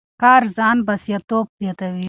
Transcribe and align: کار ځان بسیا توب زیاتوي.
کار 0.21 0.41
ځان 0.55 0.77
بسیا 0.87 1.17
توب 1.29 1.47
زیاتوي. 1.59 1.99